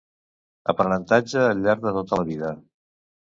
Aprenentatge 0.71 1.43
al 1.49 1.61
llarg 1.67 1.85
de 1.85 1.93
tota 1.99 2.21
la 2.23 2.27
vida 2.31 2.51